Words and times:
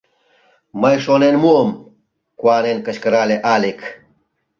—Мый 0.81 0.95
шонен 1.05 1.35
муым!— 1.43 1.69
куанен 2.39 2.77
кычкырале 2.85 3.37
Алик. 3.53 3.79